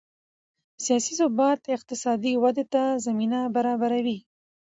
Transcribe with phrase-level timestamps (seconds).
[0.83, 4.17] سیاسي ثبات اقتصادي ودې ته زمینه برابروي